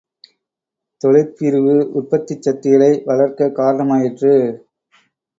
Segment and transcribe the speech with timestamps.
[1.01, 4.33] தொழிற் பிரிவு, உற்பத்திச் சக்திகளை வளர்க்கக் காரணமாயிற்று.